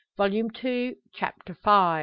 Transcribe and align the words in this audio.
Volume 0.17 0.49
Two, 0.49 0.95
Chapter 1.13 1.53
V. 1.53 1.99